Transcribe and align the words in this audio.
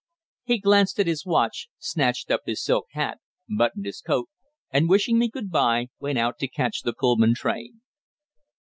He 0.45 0.57
glanced 0.57 0.99
at 0.99 1.05
his 1.05 1.27
watch, 1.27 1.69
snatched 1.77 2.31
up 2.31 2.41
his 2.47 2.63
silk 2.63 2.87
hat, 2.93 3.19
buttoned 3.47 3.85
his 3.85 4.01
coat, 4.01 4.29
and, 4.71 4.89
wishing 4.89 5.19
me 5.19 5.29
good 5.29 5.51
bye, 5.51 5.89
went 5.99 6.17
out 6.17 6.39
to 6.39 6.47
catch 6.47 6.81
the 6.81 6.93
Pullman 6.93 7.35
train. 7.35 7.81